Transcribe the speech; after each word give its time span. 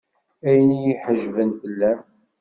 Ayen 0.47 0.69
i 0.77 0.79
yi-ḥejben 0.83 1.49
fell-am. 1.61 1.99